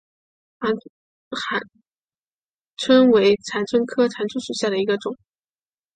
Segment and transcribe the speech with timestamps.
[0.57, 0.75] 蜍
[2.79, 5.15] 蝽为蜍蝽科蜍蝽属下的一个种。